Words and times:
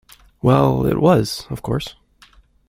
Well, 0.41 0.87
it 0.87 0.99
was, 0.99 1.45
of 1.51 1.61
course. 1.61 1.93